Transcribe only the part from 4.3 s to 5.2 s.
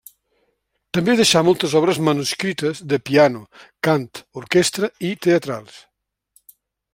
orquestra i